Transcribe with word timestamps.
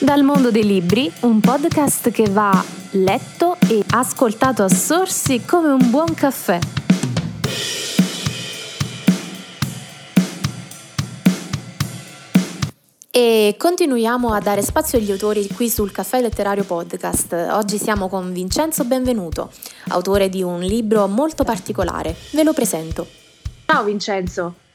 Dal 0.00 0.22
mondo 0.22 0.52
dei 0.52 0.64
libri, 0.64 1.10
un 1.22 1.40
podcast 1.40 2.12
che 2.12 2.30
va 2.30 2.64
letto 2.92 3.56
e 3.68 3.82
ascoltato 3.90 4.62
a 4.62 4.68
sorsi 4.68 5.44
come 5.44 5.70
un 5.70 5.90
buon 5.90 6.14
caffè. 6.14 6.60
E 13.10 13.56
continuiamo 13.58 14.32
a 14.32 14.38
dare 14.38 14.62
spazio 14.62 14.98
agli 14.98 15.10
autori 15.10 15.48
qui 15.48 15.68
sul 15.68 15.90
Caffè 15.90 16.20
Letterario 16.20 16.62
Podcast. 16.62 17.32
Oggi 17.50 17.76
siamo 17.76 18.08
con 18.08 18.32
Vincenzo 18.32 18.84
Benvenuto, 18.84 19.50
autore 19.88 20.28
di 20.28 20.44
un 20.44 20.60
libro 20.60 21.08
molto 21.08 21.42
particolare. 21.42 22.14
Ve 22.30 22.44
lo 22.44 22.52
presento. 22.52 23.04
Ciao 23.66 23.82
Vincenzo. 23.82 24.66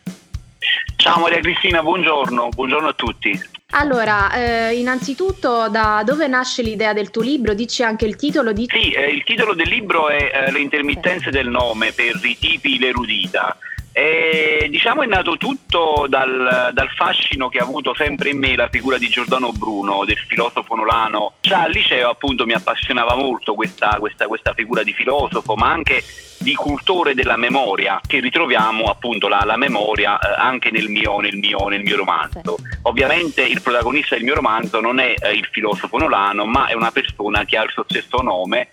Ciao 0.95 1.19
Maria 1.19 1.39
Cristina, 1.39 1.81
buongiorno, 1.81 2.49
buongiorno 2.49 2.87
a 2.87 2.93
tutti. 2.93 3.39
Allora, 3.71 4.31
eh, 4.33 4.75
innanzitutto 4.75 5.67
da 5.67 6.03
dove 6.05 6.27
nasce 6.27 6.61
l'idea 6.61 6.93
del 6.93 7.09
tuo 7.09 7.23
libro? 7.23 7.53
Dici 7.53 7.83
anche 7.83 8.05
il 8.05 8.15
titolo? 8.15 8.53
Di... 8.53 8.67
Sì, 8.69 8.91
eh, 8.91 9.07
il 9.07 9.23
titolo 9.23 9.53
del 9.53 9.67
libro 9.67 10.09
è 10.09 10.31
eh, 10.31 10.51
Le 10.51 10.59
intermittenze 10.59 11.31
del 11.31 11.47
nome 11.47 11.91
per 11.91 12.19
i 12.23 12.37
tipi 12.37 12.77
l'erudita. 12.77 13.57
E, 13.95 14.67
diciamo 14.71 15.03
è 15.03 15.05
nato 15.05 15.37
tutto 15.37 16.07
dal, 16.09 16.71
dal, 16.73 16.89
fascino 16.89 17.47
che 17.47 17.59
ha 17.59 17.63
avuto 17.63 17.93
sempre 17.93 18.29
in 18.29 18.39
me 18.39 18.55
la 18.55 18.67
figura 18.67 18.97
di 18.97 19.07
Giordano 19.07 19.51
Bruno, 19.51 20.03
del 20.03 20.17
filosofo 20.17 20.73
nolano. 20.73 21.33
Già 21.41 21.61
al 21.61 21.71
liceo 21.71 22.09
appunto 22.09 22.45
mi 22.45 22.53
appassionava 22.53 23.15
molto 23.15 23.53
questa, 23.53 23.97
questa, 23.99 24.25
questa 24.25 24.53
figura 24.53 24.81
di 24.81 24.93
filosofo, 24.93 25.53
ma 25.55 25.71
anche 25.71 26.03
di 26.43 26.53
cultore 26.55 27.15
della 27.15 27.37
memoria, 27.37 27.99
che 28.05 28.19
ritroviamo 28.19 28.85
appunto 28.85 29.27
la, 29.29 29.41
la 29.45 29.55
memoria 29.55 30.19
eh, 30.19 30.35
anche 30.37 30.69
nel 30.69 30.89
mio, 30.89 31.19
nel, 31.19 31.37
mio, 31.37 31.67
nel 31.69 31.81
mio, 31.81 31.95
romanzo. 31.95 32.57
Ovviamente 32.83 33.41
il 33.41 33.61
protagonista 33.61 34.15
del 34.15 34.25
mio 34.25 34.35
romanzo 34.35 34.81
non 34.81 34.99
è 34.99 35.13
eh, 35.17 35.31
il 35.31 35.47
filosofo 35.49 35.97
Nolano, 35.97 36.45
ma 36.45 36.67
è 36.67 36.73
una 36.73 36.91
persona 36.91 37.45
che 37.45 37.57
ha 37.57 37.63
il 37.63 37.71
suo 37.71 37.85
stesso 37.87 38.21
nome 38.21 38.67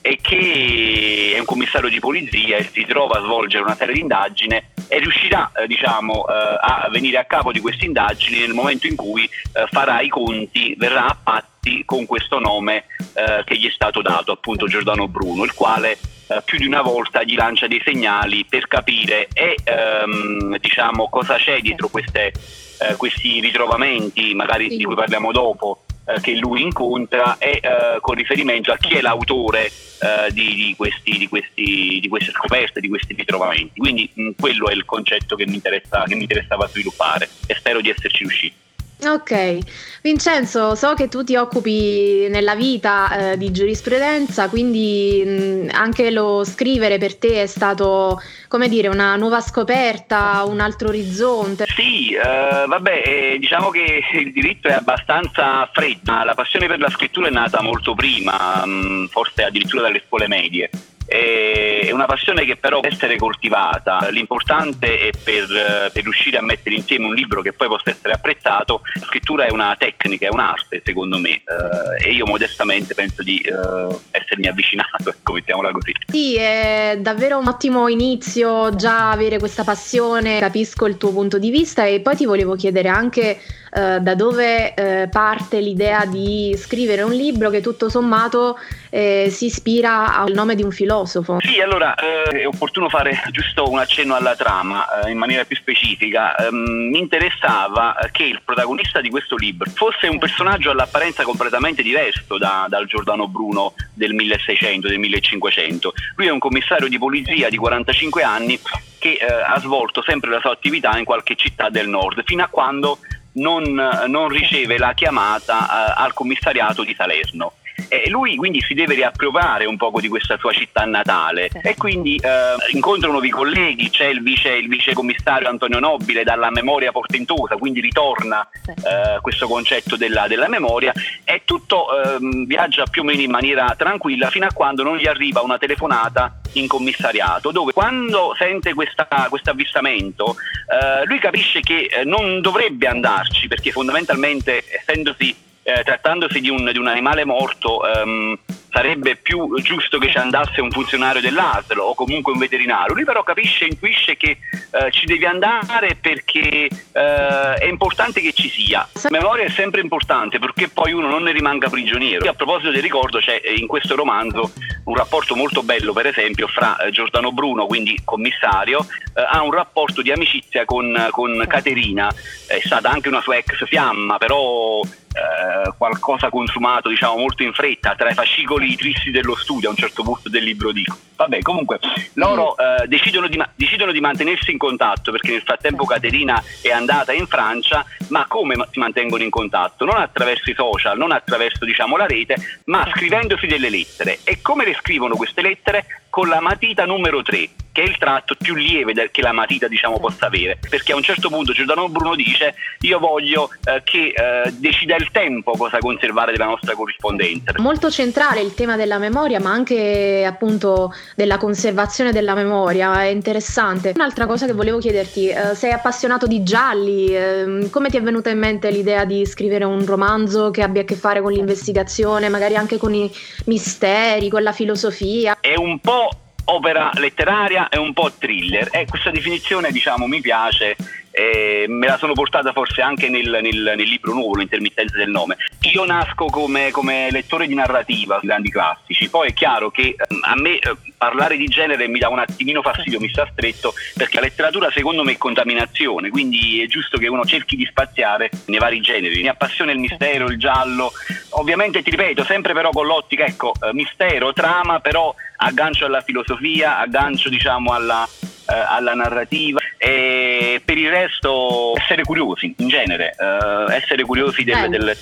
e 0.00 0.18
che 0.22 1.32
è 1.34 1.38
un 1.38 1.44
commissario 1.44 1.88
di 1.88 1.98
polizia 1.98 2.58
e 2.58 2.70
si 2.72 2.84
trova 2.84 3.18
a 3.18 3.22
svolgere 3.22 3.64
una 3.64 3.74
serie 3.74 3.94
di 3.94 4.00
indagini 4.00 4.62
e 4.86 4.98
riuscirà 5.00 5.50
eh, 5.52 5.66
diciamo, 5.66 6.28
eh, 6.28 6.32
a 6.60 6.88
venire 6.92 7.18
a 7.18 7.24
capo 7.24 7.50
di 7.50 7.58
queste 7.58 7.86
indagini 7.86 8.38
nel 8.38 8.54
momento 8.54 8.86
in 8.86 8.94
cui 8.94 9.24
eh, 9.24 9.66
farà 9.68 10.00
i 10.00 10.08
conti, 10.08 10.76
verrà 10.78 11.06
a 11.06 11.18
patti 11.20 11.82
con 11.84 12.06
questo 12.06 12.38
nome 12.38 12.84
eh, 13.14 13.42
che 13.44 13.56
gli 13.56 13.66
è 13.66 13.72
stato 13.72 14.00
dato, 14.00 14.30
appunto 14.30 14.68
Giordano 14.68 15.08
Bruno, 15.08 15.42
il 15.42 15.54
quale 15.54 15.98
eh, 16.28 16.42
più 16.44 16.58
di 16.58 16.66
una 16.66 16.82
volta 16.82 17.22
gli 17.22 17.34
lancia 17.34 17.66
dei 17.66 17.80
segnali 17.84 18.44
per 18.48 18.66
capire 18.66 19.28
e 19.32 19.56
ehm, 19.62 20.58
diciamo 20.58 21.08
cosa 21.08 21.36
c'è 21.36 21.60
dietro 21.60 21.88
queste, 21.88 22.32
eh, 22.80 22.96
questi 22.96 23.40
ritrovamenti, 23.40 24.34
magari 24.34 24.68
di 24.68 24.84
cui 24.84 24.94
parliamo 24.94 25.32
dopo, 25.32 25.84
eh, 26.06 26.20
che 26.20 26.34
lui 26.34 26.62
incontra 26.62 27.36
e 27.38 27.60
eh, 27.62 27.98
con 28.00 28.14
riferimento 28.14 28.72
a 28.72 28.76
chi 28.76 28.94
è 28.94 29.00
l'autore 29.00 29.66
eh, 29.66 30.32
di, 30.32 30.54
di, 30.54 30.74
questi, 30.76 31.18
di, 31.18 31.28
questi, 31.28 31.98
di, 32.00 32.08
queste 32.08 32.32
scoperte, 32.32 32.80
di 32.80 32.88
questi 32.88 33.14
ritrovamenti. 33.14 33.78
Quindi 33.78 34.10
mh, 34.12 34.30
quello 34.38 34.68
è 34.68 34.74
il 34.74 34.84
concetto 34.84 35.36
che 35.36 35.46
mi, 35.46 35.60
che 35.60 36.14
mi 36.14 36.22
interessava 36.22 36.68
sviluppare 36.68 37.28
e 37.46 37.54
spero 37.54 37.80
di 37.80 37.90
esserci 37.90 38.18
riuscito. 38.18 38.65
Ok, 39.04 39.58
Vincenzo, 40.02 40.74
so 40.74 40.94
che 40.94 41.08
tu 41.08 41.22
ti 41.22 41.36
occupi 41.36 42.28
nella 42.30 42.54
vita 42.54 43.32
eh, 43.32 43.36
di 43.36 43.52
giurisprudenza, 43.52 44.48
quindi 44.48 45.22
mh, 45.24 45.68
anche 45.74 46.10
lo 46.10 46.42
scrivere 46.44 46.96
per 46.96 47.16
te 47.16 47.42
è 47.42 47.46
stato, 47.46 48.20
come 48.48 48.68
dire, 48.68 48.88
una 48.88 49.14
nuova 49.16 49.40
scoperta, 49.40 50.44
un 50.46 50.60
altro 50.60 50.88
orizzonte. 50.88 51.66
Sì, 51.76 52.14
eh, 52.14 52.64
vabbè, 52.66 53.02
eh, 53.04 53.36
diciamo 53.38 53.68
che 53.68 54.02
il 54.14 54.32
diritto 54.32 54.68
è 54.68 54.72
abbastanza 54.72 55.68
freddo, 55.74 56.24
la 56.24 56.34
passione 56.34 56.66
per 56.66 56.78
la 56.78 56.90
scrittura 56.90 57.28
è 57.28 57.30
nata 57.30 57.60
molto 57.60 57.94
prima, 57.94 58.64
mh, 58.64 59.08
forse 59.08 59.44
addirittura 59.44 59.82
dalle 59.82 60.02
scuole 60.06 60.26
medie. 60.26 60.70
È 61.06 61.90
una 61.92 62.06
passione 62.06 62.44
che 62.44 62.56
però 62.56 62.80
deve 62.80 62.94
essere 62.94 63.16
coltivata. 63.16 64.08
L'importante 64.10 64.98
è 64.98 65.10
per, 65.22 65.90
per, 65.92 66.02
riuscire 66.02 66.36
a 66.36 66.42
mettere 66.42 66.74
insieme 66.74 67.06
un 67.06 67.14
libro 67.14 67.42
che 67.42 67.52
poi 67.52 67.68
possa 67.68 67.90
essere 67.90 68.14
apprezzato. 68.14 68.82
La 68.94 69.06
scrittura 69.06 69.44
è 69.46 69.50
una 69.50 69.74
tecnica, 69.78 70.26
è 70.26 70.30
un'arte 70.30 70.82
secondo 70.84 71.18
me 71.18 71.30
eh, 71.30 72.08
e 72.08 72.12
io 72.12 72.26
modestamente 72.26 72.94
penso 72.94 73.22
di 73.22 73.38
eh, 73.38 73.96
essermi 74.10 74.48
avvicinato, 74.48 75.10
ecco, 75.10 75.32
mettiamola 75.32 75.70
così. 75.70 75.92
Sì, 76.08 76.36
è 76.36 76.98
davvero 76.98 77.38
un 77.38 77.46
ottimo 77.46 77.88
inizio 77.88 78.74
già 78.74 79.10
avere 79.10 79.38
questa 79.38 79.64
passione, 79.64 80.40
capisco 80.40 80.86
il 80.86 80.96
tuo 80.96 81.12
punto 81.12 81.38
di 81.38 81.50
vista 81.50 81.84
e 81.84 82.00
poi 82.00 82.16
ti 82.16 82.26
volevo 82.26 82.56
chiedere 82.56 82.88
anche 82.88 83.38
eh, 83.72 84.00
da 84.00 84.14
dove 84.14 84.74
eh, 84.74 85.08
parte 85.08 85.60
l'idea 85.60 86.04
di 86.06 86.54
scrivere 86.56 87.02
un 87.02 87.12
libro 87.12 87.50
che 87.50 87.60
tutto 87.60 87.88
sommato 87.88 88.58
eh, 88.90 89.28
si 89.30 89.46
ispira 89.46 90.16
al 90.16 90.32
nome 90.32 90.54
di 90.54 90.62
un 90.62 90.70
filosofo. 90.70 90.95
Sì, 91.40 91.60
allora 91.60 91.94
eh, 91.94 92.40
è 92.40 92.46
opportuno 92.46 92.88
fare 92.88 93.20
giusto 93.30 93.68
un 93.68 93.78
accenno 93.78 94.14
alla 94.14 94.36
trama 94.36 95.02
eh, 95.02 95.10
in 95.10 95.18
maniera 95.18 95.44
più 95.44 95.56
specifica. 95.56 96.34
Um, 96.38 96.90
mi 96.90 96.98
interessava 96.98 97.96
che 98.12 98.24
il 98.24 98.40
protagonista 98.44 99.00
di 99.00 99.10
questo 99.10 99.36
libro 99.36 99.70
fosse 99.70 100.06
un 100.06 100.18
personaggio 100.18 100.70
all'apparenza 100.70 101.22
completamente 101.24 101.82
diverso 101.82 102.38
da, 102.38 102.66
dal 102.68 102.86
Giordano 102.86 103.28
Bruno 103.28 103.74
del 103.92 104.14
1600, 104.14 104.88
del 104.88 104.98
1500. 104.98 105.92
Lui 106.16 106.26
è 106.26 106.30
un 106.30 106.38
commissario 106.38 106.88
di 106.88 106.98
polizia 106.98 107.48
di 107.48 107.56
45 107.56 108.22
anni 108.22 108.58
che 108.98 109.18
eh, 109.20 109.26
ha 109.26 109.58
svolto 109.60 110.02
sempre 110.02 110.30
la 110.30 110.40
sua 110.40 110.52
attività 110.52 110.96
in 110.98 111.04
qualche 111.04 111.36
città 111.36 111.68
del 111.68 111.88
nord, 111.88 112.22
fino 112.24 112.42
a 112.42 112.48
quando 112.48 112.98
non, 113.36 113.64
non 114.06 114.28
riceve 114.28 114.78
la 114.78 114.94
chiamata 114.94 115.58
uh, 115.58 116.02
al 116.02 116.12
commissariato 116.12 116.82
di 116.82 116.94
Salerno. 116.94 117.52
E 117.88 118.08
lui 118.08 118.36
quindi 118.36 118.60
si 118.60 118.74
deve 118.74 118.94
riapprovare 118.94 119.64
un 119.64 119.76
poco 119.76 120.00
di 120.00 120.08
questa 120.08 120.36
sua 120.38 120.52
città 120.52 120.84
natale. 120.84 121.50
E 121.62 121.74
quindi 121.76 122.16
eh, 122.16 122.54
incontra 122.72 123.08
nuovi 123.08 123.30
colleghi, 123.30 123.90
c'è 123.90 124.06
il 124.06 124.22
vice, 124.22 124.50
il 124.50 124.68
vice, 124.68 124.92
commissario 124.92 125.48
Antonio 125.48 125.78
Nobile 125.78 126.24
dalla 126.24 126.50
memoria 126.50 126.92
portentosa, 126.92 127.56
quindi 127.56 127.80
ritorna 127.80 128.46
eh, 128.66 129.20
questo 129.20 129.46
concetto 129.46 129.96
della, 129.96 130.26
della, 130.26 130.48
memoria. 130.48 130.92
E 131.24 131.42
tutto 131.44 131.86
eh, 131.90 132.18
viaggia 132.46 132.84
più 132.86 133.02
o 133.02 133.04
meno 133.04 133.20
in 133.20 133.30
maniera 133.30 133.74
tranquilla 133.76 134.30
fino 134.30 134.46
a 134.46 134.52
quando 134.52 134.82
non 134.82 134.96
gli 134.96 135.06
arriva 135.06 135.42
una 135.42 135.58
telefonata 135.58 136.40
in 136.52 136.66
commissariato 136.66 137.50
dove 137.50 137.72
quando 137.72 138.34
sente 138.38 138.74
questo 138.74 139.06
avvistamento 139.50 140.36
eh, 140.66 141.04
lui 141.04 141.18
capisce 141.18 141.60
che 141.60 141.88
eh, 141.90 142.04
non 142.04 142.40
dovrebbe 142.40 142.86
andarci 142.86 143.46
perché 143.48 143.70
fondamentalmente 143.70 144.64
essendosi 144.68 145.44
eh, 145.66 145.82
trattandosi 145.82 146.40
di 146.40 146.48
un, 146.48 146.70
di 146.70 146.78
un, 146.78 146.86
animale 146.86 147.24
morto 147.24 147.84
ehm, 147.84 148.38
sarebbe 148.70 149.16
più 149.16 149.60
giusto 149.62 149.98
che 149.98 150.08
ci 150.08 150.16
andasse 150.16 150.60
un 150.60 150.70
funzionario 150.70 151.20
dell'ASL 151.20 151.80
o 151.80 151.92
comunque 151.96 152.32
un 152.32 152.38
veterinario. 152.38 152.94
Lui 152.94 153.04
però 153.04 153.24
capisce, 153.24 153.64
intuisce 153.64 154.16
che 154.16 154.38
eh, 154.70 154.90
ci 154.92 155.06
devi 155.06 155.24
andare 155.24 155.96
perché 156.00 156.68
eh, 156.68 156.70
è 156.92 157.64
importante 157.64 158.20
che 158.20 158.32
ci 158.32 158.48
sia. 158.48 158.86
La 159.02 159.10
memoria 159.10 159.44
è 159.44 159.50
sempre 159.50 159.80
importante 159.80 160.38
perché 160.38 160.68
poi 160.68 160.92
uno 160.92 161.08
non 161.08 161.24
ne 161.24 161.32
rimanga 161.32 161.68
prigioniero. 161.68 162.28
A 162.28 162.34
proposito 162.34 162.70
del 162.70 162.82
ricordo 162.82 163.18
c'è 163.18 163.40
eh, 163.42 163.54
in 163.54 163.66
questo 163.66 163.96
romanzo 163.96 164.52
un 164.86 164.94
rapporto 164.94 165.34
molto 165.34 165.62
bello 165.62 165.92
per 165.92 166.06
esempio 166.06 166.46
fra 166.48 166.76
eh, 166.78 166.90
Giordano 166.90 167.32
Bruno, 167.32 167.66
quindi 167.66 168.00
commissario, 168.04 168.86
eh, 169.14 169.24
ha 169.28 169.42
un 169.42 169.52
rapporto 169.52 170.02
di 170.02 170.12
amicizia 170.12 170.64
con, 170.64 171.08
con 171.10 171.44
Caterina, 171.46 172.12
è 172.46 172.60
stata 172.64 172.90
anche 172.90 173.08
una 173.08 173.20
sua 173.20 173.36
ex 173.36 173.64
fiamma, 173.66 174.18
però 174.18 174.82
eh, 175.16 175.72
qualcosa 175.78 176.28
consumato 176.28 176.90
diciamo 176.90 177.16
molto 177.16 177.42
in 177.42 177.54
fretta 177.54 177.94
tra 177.94 178.10
i 178.10 178.14
fascicoli 178.14 178.76
tristi 178.76 179.10
dello 179.10 179.34
studio 179.34 179.68
a 179.68 179.70
un 179.70 179.78
certo 179.78 180.02
punto 180.02 180.28
del 180.28 180.44
libro 180.44 180.72
dico. 180.72 180.94
Vabbè 181.16 181.40
comunque 181.40 181.78
loro 182.14 182.54
mm. 182.54 182.82
eh, 182.82 182.86
decidono, 182.86 183.26
di, 183.26 183.42
decidono, 183.54 183.92
di, 183.92 184.00
mantenersi 184.00 184.50
in 184.50 184.58
contatto 184.58 185.12
perché 185.12 185.30
nel 185.30 185.40
frattempo 185.40 185.86
Caterina 185.86 186.42
è 186.60 186.70
andata 186.70 187.14
in 187.14 187.26
Francia 187.26 187.86
ma 188.08 188.26
come 188.28 188.56
si 188.70 188.78
mantengono 188.78 189.22
in 189.22 189.30
contatto? 189.30 189.86
non 189.86 189.96
attraverso 189.96 190.50
i 190.50 190.54
social 190.54 190.98
non 190.98 191.12
attraverso 191.12 191.64
diciamo 191.64 191.96
la 191.96 192.06
rete 192.06 192.36
ma 192.66 192.86
scrivendosi 192.92 193.46
delle 193.46 193.70
lettere. 193.70 194.18
E 194.22 194.42
come 194.42 194.66
le 194.66 194.75
scrivono 194.76 195.16
queste 195.16 195.42
lettere? 195.42 195.84
Con 196.16 196.28
la 196.28 196.40
matita 196.40 196.86
numero 196.86 197.20
3, 197.20 197.46
che 197.72 197.82
è 197.82 197.84
il 197.84 197.98
tratto 197.98 198.36
più 198.38 198.54
lieve 198.54 199.10
che 199.10 199.20
la 199.20 199.32
matita 199.32 199.68
diciamo, 199.68 200.00
possa 200.00 200.28
avere, 200.28 200.58
perché 200.66 200.92
a 200.92 200.96
un 200.96 201.02
certo 201.02 201.28
punto 201.28 201.52
Giordano 201.52 201.90
Bruno 201.90 202.14
dice 202.14 202.54
io 202.80 202.98
voglio 202.98 203.50
eh, 203.64 203.82
che 203.84 204.14
eh, 204.16 204.50
decida 204.52 204.96
il 204.96 205.10
tempo 205.10 205.50
cosa 205.58 205.76
conservare 205.76 206.32
della 206.32 206.46
nostra 206.46 206.74
corrispondenza. 206.74 207.52
Molto 207.58 207.90
centrale 207.90 208.40
il 208.40 208.54
tema 208.54 208.76
della 208.76 208.96
memoria, 208.96 209.40
ma 209.40 209.50
anche 209.50 210.24
appunto 210.26 210.90
della 211.14 211.36
conservazione 211.36 212.12
della 212.12 212.32
memoria, 212.32 213.02
è 213.02 213.08
interessante. 213.08 213.92
Un'altra 213.94 214.24
cosa 214.24 214.46
che 214.46 214.54
volevo 214.54 214.78
chiederti, 214.78 215.28
eh, 215.28 215.54
sei 215.54 215.72
appassionato 215.72 216.26
di 216.26 216.42
gialli, 216.42 217.14
ehm, 217.14 217.68
come 217.68 217.90
ti 217.90 217.98
è 217.98 218.00
venuta 218.00 218.30
in 218.30 218.38
mente 218.38 218.70
l'idea 218.70 219.04
di 219.04 219.26
scrivere 219.26 219.64
un 219.64 219.84
romanzo 219.84 220.50
che 220.50 220.62
abbia 220.62 220.80
a 220.80 220.84
che 220.86 220.94
fare 220.94 221.20
con 221.20 221.30
l'investigazione, 221.30 222.30
magari 222.30 222.56
anche 222.56 222.78
con 222.78 222.94
i 222.94 223.12
misteri, 223.44 224.30
con 224.30 224.42
la 224.42 224.52
filosofia? 224.52 225.36
È 225.40 225.56
un 225.56 225.78
po' 225.78 226.04
opera 226.46 226.90
letteraria 226.94 227.68
e 227.68 227.78
un 227.78 227.92
po' 227.92 228.12
thriller. 228.12 228.68
E 228.72 228.86
questa 228.86 229.10
definizione, 229.10 229.70
diciamo, 229.70 230.06
mi 230.06 230.20
piace 230.20 230.76
eh, 231.16 231.64
me 231.66 231.86
la 231.86 231.96
sono 231.96 232.12
portata 232.12 232.52
forse 232.52 232.82
anche 232.82 233.08
nel, 233.08 233.38
nel, 233.40 233.72
nel 233.74 233.88
libro 233.88 234.12
nuovo, 234.12 234.36
l'intermittenza 234.36 234.98
del 234.98 235.08
nome. 235.08 235.38
Io 235.72 235.86
nasco 235.86 236.26
come, 236.26 236.70
come, 236.70 237.10
lettore 237.10 237.46
di 237.46 237.54
narrativa, 237.54 238.18
di 238.20 238.26
grandi 238.26 238.50
classici, 238.50 239.08
poi 239.08 239.30
è 239.30 239.32
chiaro 239.32 239.70
che 239.70 239.94
eh, 239.96 239.96
a 240.20 240.34
me 240.36 240.58
eh, 240.58 240.76
parlare 240.98 241.38
di 241.38 241.46
genere 241.46 241.88
mi 241.88 241.98
dà 241.98 242.10
un 242.10 242.18
attimino 242.18 242.60
fastidio, 242.60 243.00
mi 243.00 243.08
sta 243.08 243.26
stretto, 243.32 243.72
perché 243.96 244.16
la 244.16 244.26
letteratura 244.26 244.70
secondo 244.70 245.04
me 245.04 245.12
è 245.12 245.16
contaminazione, 245.16 246.10
quindi 246.10 246.62
è 246.62 246.66
giusto 246.66 246.98
che 246.98 247.08
uno 247.08 247.24
cerchi 247.24 247.56
di 247.56 247.64
spaziare 247.64 248.28
nei 248.46 248.58
vari 248.58 248.80
generi. 248.80 249.22
Mi 249.22 249.28
appassiona 249.28 249.72
il 249.72 249.78
mistero, 249.78 250.26
il 250.26 250.38
giallo, 250.38 250.92
ovviamente 251.30 251.82
ti 251.82 251.88
ripeto, 251.88 252.24
sempre 252.24 252.52
però 252.52 252.68
con 252.68 252.84
l'ottica, 252.84 253.24
ecco, 253.24 253.54
eh, 253.62 253.72
mistero, 253.72 254.34
trama, 254.34 254.80
però 254.80 255.14
aggancio 255.36 255.86
alla 255.86 256.02
filosofia, 256.02 256.78
aggancio 256.78 257.30
diciamo 257.30 257.72
alla, 257.72 258.06
eh, 258.48 258.54
alla 258.54 258.94
narrativa 258.94 259.60
e 259.78 260.25
per 260.60 260.78
il 260.78 260.90
resto 260.90 261.72
essere 261.76 262.02
curiosi 262.02 262.54
in 262.58 262.68
genere, 262.68 263.14
eh, 263.18 263.74
essere 263.74 264.02
curiosi 264.04 264.44
del, 264.44 264.68
del, 264.68 264.96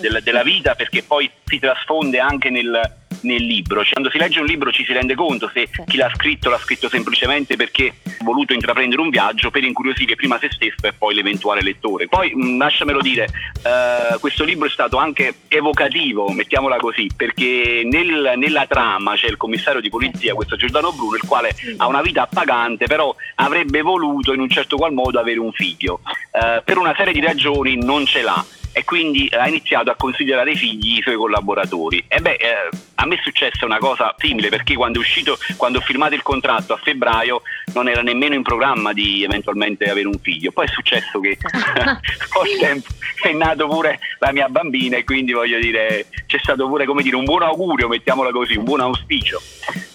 del, 0.00 0.20
della 0.22 0.42
vita 0.42 0.74
perché 0.74 1.02
poi 1.02 1.30
si 1.44 1.58
trasfonde 1.58 2.18
anche 2.18 2.50
nel 2.50 3.02
nel 3.24 3.42
libro. 3.42 3.82
Cioè, 3.82 3.92
quando 3.94 4.10
si 4.10 4.18
legge 4.18 4.40
un 4.40 4.46
libro 4.46 4.70
ci 4.70 4.84
si 4.84 4.92
rende 4.92 5.14
conto 5.14 5.50
se 5.52 5.68
chi 5.86 5.96
l'ha 5.96 6.10
scritto 6.14 6.50
l'ha 6.50 6.58
scritto 6.58 6.88
semplicemente 6.88 7.56
perché 7.56 7.94
ha 8.04 8.24
voluto 8.24 8.52
intraprendere 8.52 9.00
un 9.00 9.10
viaggio 9.10 9.50
per 9.50 9.64
incuriosire 9.64 10.14
prima 10.14 10.38
se 10.38 10.48
stesso 10.50 10.86
e 10.86 10.92
poi 10.92 11.14
l'eventuale 11.14 11.62
lettore. 11.62 12.06
Poi 12.06 12.32
mh, 12.34 12.46
mm, 12.46 12.58
lasciamelo 12.58 13.00
dire, 13.00 13.24
eh, 13.24 14.18
questo 14.20 14.44
libro 14.44 14.66
è 14.66 14.70
stato 14.70 14.96
anche 14.96 15.34
evocativo, 15.48 16.30
mettiamola 16.30 16.76
così, 16.76 17.10
perché 17.14 17.82
nel, 17.84 18.34
nella 18.36 18.66
trama 18.66 19.14
c'è 19.14 19.26
il 19.26 19.36
commissario 19.36 19.80
di 19.80 19.88
polizia, 19.88 20.34
questo 20.34 20.56
Giordano 20.56 20.92
Bruno, 20.92 21.16
il 21.16 21.26
quale 21.26 21.54
ha 21.76 21.86
una 21.86 22.02
vita 22.02 22.22
appagante, 22.22 22.86
però 22.86 23.14
avrebbe 23.36 23.82
voluto 23.82 24.32
in 24.32 24.40
un 24.40 24.48
certo 24.48 24.76
qual 24.76 24.92
modo 24.92 25.18
avere 25.18 25.38
un 25.38 25.52
figlio. 25.52 26.00
Eh, 26.30 26.62
per 26.64 26.78
una 26.78 26.94
serie 26.96 27.12
di 27.12 27.20
ragioni 27.20 27.76
non 27.76 28.06
ce 28.06 28.22
l'ha 28.22 28.44
e 28.76 28.82
quindi 28.82 29.30
ha 29.30 29.46
iniziato 29.46 29.90
a 29.90 29.94
considerare 29.94 30.50
i 30.50 30.56
figli 30.56 30.98
i 30.98 31.02
suoi 31.02 31.14
collaboratori. 31.14 32.04
E 32.08 32.20
beh, 32.20 32.32
eh, 32.32 32.68
a 33.04 33.06
me 33.06 33.16
è 33.16 33.20
successa 33.22 33.64
una 33.64 33.78
cosa 33.78 34.14
simile 34.18 34.48
perché 34.48 34.74
quando 34.74 34.98
è 34.98 35.02
uscito, 35.02 35.38
quando 35.56 35.78
ho 35.78 35.80
firmato 35.82 36.14
il 36.14 36.22
contratto 36.22 36.72
a 36.72 36.80
febbraio 36.82 37.42
non 37.74 37.88
era 37.88 38.02
nemmeno 38.02 38.34
in 38.34 38.42
programma 38.42 38.92
di 38.92 39.22
eventualmente 39.22 39.84
avere 39.88 40.08
un 40.08 40.18
figlio. 40.20 40.50
Poi 40.50 40.66
è 40.66 40.68
successo 40.68 41.20
che 41.20 41.36
col 42.30 42.48
tempo 42.58 42.88
è 43.22 43.32
nato 43.32 43.68
pure 43.68 44.00
la 44.18 44.32
mia 44.32 44.48
bambina 44.48 44.96
e 44.96 45.04
quindi 45.04 45.32
voglio 45.32 45.58
dire 45.58 46.06
c'è 46.26 46.38
stato 46.38 46.66
pure 46.66 46.86
come 46.86 47.02
dire 47.02 47.16
un 47.16 47.24
buon 47.24 47.42
augurio, 47.42 47.88
mettiamola 47.88 48.30
così, 48.30 48.56
un 48.56 48.64
buon 48.64 48.80
auspicio. 48.80 49.40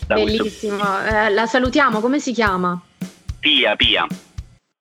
Bellissimo, 0.05 0.77
questo... 0.77 1.15
eh, 1.15 1.29
la 1.29 1.45
salutiamo, 1.45 1.99
come 1.99 2.19
si 2.19 2.31
chiama? 2.31 2.79
Pia, 3.39 3.75
Pia. 3.75 4.07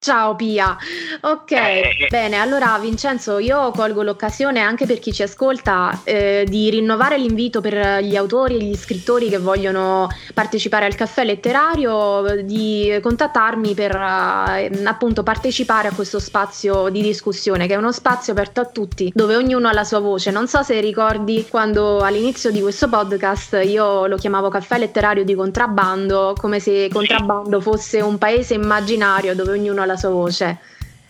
Ciao 0.09 0.35
Pia, 0.37 0.75
ok, 1.21 1.51
eh, 1.51 2.07
bene, 2.09 2.37
allora 2.39 2.79
Vincenzo 2.81 3.37
io 3.37 3.71
colgo 3.73 4.03
l'occasione 4.03 4.61
anche 4.61 4.87
per 4.87 5.01
chi 5.01 5.13
ci 5.13 5.23
ascolta 5.23 6.01
eh, 6.03 6.47
di 6.49 6.71
rinnovare 6.71 7.19
l'invito 7.19 7.61
per 7.61 8.03
gli 8.03 8.17
autori 8.17 8.57
e 8.57 8.63
gli 8.63 8.75
scrittori 8.75 9.29
che 9.29 9.37
vogliono 9.37 10.09
partecipare 10.33 10.87
al 10.87 10.95
caffè 10.95 11.27
letterario, 11.27 12.43
di 12.43 12.99
contattarmi 13.03 13.75
per 13.75 13.95
eh, 13.97 14.71
appunto 14.85 15.23
partecipare 15.23 15.89
a 15.89 15.93
questo 15.93 16.19
spazio 16.21 16.89
di 16.89 17.03
discussione 17.03 17.67
che 17.67 17.75
è 17.75 17.77
uno 17.77 17.93
spazio 17.93 18.33
aperto 18.33 18.63
a 18.63 18.65
tutti 18.65 19.13
dove 19.15 19.37
ognuno 19.37 19.69
ha 19.69 19.75
la 19.75 19.85
sua 19.85 19.99
voce. 19.99 20.31
Non 20.31 20.49
so 20.49 20.63
se 20.63 20.81
ricordi 20.81 21.47
quando 21.51 21.99
all'inizio 21.99 22.51
di 22.51 22.63
questo 22.63 22.89
podcast 22.89 23.61
io 23.63 24.07
lo 24.07 24.17
chiamavo 24.17 24.49
caffè 24.49 24.79
letterario 24.79 25.23
di 25.23 25.35
contrabbando, 25.35 26.33
come 26.35 26.61
se 26.61 26.89
contrabbando 26.91 27.61
fosse 27.61 28.01
un 28.01 28.17
paese 28.17 28.55
immaginario 28.55 29.35
dove 29.35 29.51
ognuno 29.51 29.83
ha 29.83 29.85
la 29.85 29.97
sua 29.99 30.11
voce. 30.11 30.59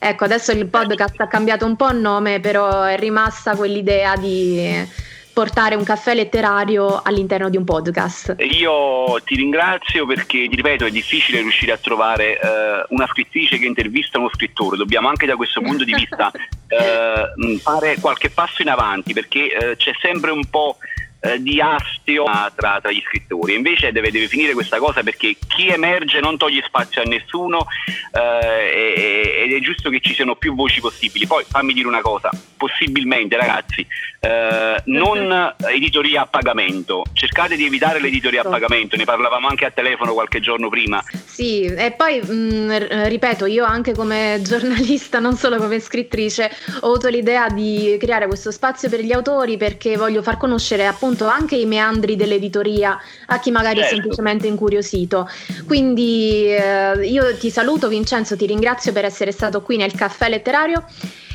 Ecco, 0.01 0.25
adesso 0.25 0.51
il 0.53 0.67
podcast 0.67 1.21
ha 1.21 1.29
cambiato 1.29 1.65
un 1.65 1.77
po' 1.77 1.93
nome, 1.93 2.41
però 2.41 2.83
è 2.83 2.99
rimasta 2.99 3.55
quell'idea 3.55 4.17
di 4.17 5.07
portare 5.39 5.77
un 5.77 5.85
caffè 5.85 6.17
letterario 6.17 7.01
all'interno 7.01 7.49
di 7.49 7.57
un 7.57 7.63
podcast. 7.63 8.35
Io 8.39 9.21
ti 9.25 9.37
ringrazio 9.37 10.05
perché, 10.05 10.49
ti 10.49 10.57
ripeto, 10.57 10.85
è 10.85 10.91
difficile 10.91 11.41
riuscire 11.41 11.71
a 11.71 11.77
trovare 11.77 12.41
eh, 12.41 12.85
una 12.89 13.07
scrittrice 13.07 13.57
che 13.57 13.65
intervista 13.65 14.19
uno 14.19 14.31
scrittore. 14.35 14.77
Dobbiamo 14.77 15.07
anche 15.07 15.27
da 15.27 15.37
questo 15.37 15.61
punto 15.61 15.85
di 15.85 15.95
vista 15.95 16.33
eh, 16.67 17.59
fare 17.61 17.99
qualche 18.01 18.31
passo 18.31 18.63
in 18.63 18.69
avanti 18.69 19.13
perché 19.13 19.53
eh, 19.53 19.77
c'è 19.77 19.93
sempre 20.01 20.33
un 20.33 20.45
po' 20.51 20.79
Eh, 21.21 21.43
di 21.43 21.61
astio 21.61 22.27
tra, 22.55 22.79
tra, 22.81 22.93
gli 22.93 23.03
scrittori. 23.05 23.55
Invece 23.55 23.91
deve, 23.91 24.13
deve, 24.13 24.29
finire 24.29 24.53
questa 24.53 24.79
cosa 24.79 25.03
perché 25.03 25.37
chi 25.49 25.67
emerge 25.67 26.21
non 26.21 26.37
toglie 26.37 26.63
spazio 26.65 27.03
a 27.03 27.07
nessuno 27.07 27.67
eh, 28.13 29.45
ed 29.45 29.53
è 29.53 29.59
giusto 29.59 29.91
che 29.91 29.99
ci 29.99 30.15
siano 30.15 30.37
più 30.37 30.55
voci 30.55 30.81
possibili. 30.81 31.27
Poi 31.27 31.45
fammi 31.45 31.73
dire 31.73 31.89
una 31.89 32.03
cosa, 32.03 32.31
possibilmente 32.57 33.37
ragazzi, 33.37 33.85
eh, 34.21 34.81
non 34.85 35.55
editoria 35.69 36.23
a 36.23 36.27
pagamento, 36.27 37.03
cercate 37.15 37.57
di 37.57 37.67
evitare 37.67 38.01
l'editoria 38.01 38.41
a 38.41 38.45
certo. 38.45 38.59
pagamento, 38.59 38.97
ne 38.97 39.05
parlavamo 39.05 39.49
anche 39.49 39.65
a 39.65 39.73
telefono 39.73 40.13
qualche 40.13 40.39
giorno 40.39 40.69
prima. 40.69 41.03
Sì, 41.39 41.63
e 41.65 41.93
poi 41.93 42.21
mh, 42.21 42.33
mm, 42.33 42.71
ripeto, 43.05 43.47
io 43.47 43.65
anche 43.65 43.95
come 43.95 44.41
giornalista, 44.43 45.21
non 45.21 45.37
solo 45.37 45.57
come 45.59 45.79
scrittrice, 45.79 46.51
ho 46.81 46.87
avuto 46.89 47.07
l'idea 47.09 47.49
di 47.49 47.97
creare 48.01 48.27
questo 48.27 48.51
spazio 48.51 48.89
per 48.89 49.01
gli 49.01 49.13
autori 49.13 49.57
perché 49.57 49.97
voglio 49.97 50.21
far 50.21 50.37
conoscere 50.37 50.87
appunto 50.87 51.09
appunto 51.09 51.27
anche 51.27 51.57
i 51.57 51.65
meandri 51.65 52.17
dell'editoria 52.17 52.99
a 53.27 53.39
chi 53.39 53.51
magari 53.51 53.79
certo. 53.79 53.95
è 53.95 53.95
semplicemente 53.95 54.47
incuriosito. 54.47 55.29
Quindi 55.67 56.53
eh, 56.53 57.07
io 57.07 57.37
ti 57.37 57.51
saluto 57.51 57.89
Vincenzo, 57.89 58.37
ti 58.37 58.47
ringrazio 58.47 58.93
per 58.93 59.05
essere 59.05 59.33
stato 59.33 59.63
qui 59.63 59.77
nel 59.77 59.93
caffè 59.93 60.29
letterario 60.29 60.85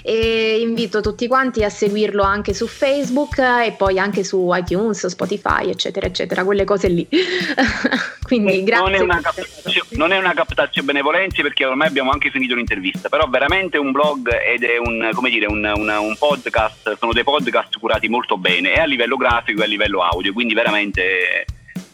e 0.06 0.60
invito 0.60 1.00
tutti 1.00 1.28
quanti 1.28 1.64
a 1.64 1.70
seguirlo 1.70 2.24
anche 2.24 2.54
su 2.54 2.68
Facebook 2.68 3.38
e 3.40 3.74
poi 3.78 3.98
anche 3.98 4.26
su 4.26 4.50
iTunes, 4.54 5.08
Spotify, 5.08 5.70
eccetera, 5.70 6.06
eccetera, 6.06 6.44
quelle 6.44 6.66
cose 6.66 6.90
lì. 6.90 7.08
Quindi 8.22 8.64
grazie. 8.64 8.84
Non 8.84 8.96
è, 8.96 9.00
una 9.00 9.22
captazio, 9.22 9.86
non 9.92 10.12
è 10.12 10.18
una 10.18 10.34
captazio 10.34 10.84
benevolenzi 10.84 11.42
perché 11.42 11.66
ormai 11.66 11.88
abbiamo 11.88 12.12
anche 12.12 12.30
finito 12.32 12.54
l'intervista, 12.54 13.08
però 13.08 13.28
veramente 13.28 13.78
un 13.78 13.92
blog 13.92 14.30
ed 14.46 14.64
è 14.64 14.78
un, 14.78 15.10
dire, 15.30 15.46
un, 15.46 15.72
un, 15.74 15.88
un 15.88 16.16
podcast, 16.18 16.98
sono 16.98 17.14
dei 17.14 17.24
podcast 17.24 17.80
curati 17.80 18.10
molto 18.10 18.38
bene, 18.38 18.74
e 18.74 18.80
a 18.80 18.86
livello 18.86 19.16
grafico 19.16 19.62
e 19.62 19.64
a 19.64 19.68
livello 19.68 20.02
audio, 20.02 20.34
quindi 20.34 20.54
veramente 20.54 21.46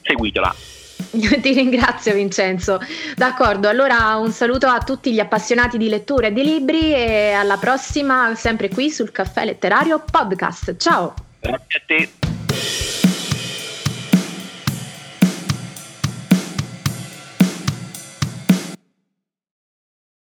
seguitela. 0.01 0.78
Ti 1.11 1.53
ringrazio 1.53 2.13
Vincenzo. 2.13 2.79
D'accordo, 3.15 3.67
allora 3.67 4.15
un 4.17 4.31
saluto 4.31 4.67
a 4.67 4.79
tutti 4.79 5.11
gli 5.11 5.19
appassionati 5.19 5.77
di 5.77 5.89
lettura 5.89 6.27
e 6.27 6.33
di 6.33 6.43
libri 6.43 6.93
e 6.93 7.31
alla 7.31 7.57
prossima 7.57 8.35
sempre 8.35 8.69
qui 8.69 8.91
sul 8.91 9.11
Caffè 9.11 9.45
Letterario 9.45 10.03
Podcast. 10.09 10.75
Ciao. 10.77 11.13
Grazie 11.39 11.79
a 11.79 11.81
te. 11.85 12.98